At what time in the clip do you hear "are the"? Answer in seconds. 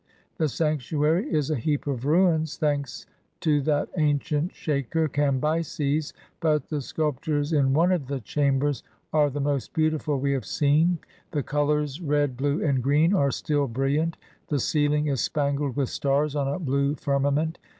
9.13-9.39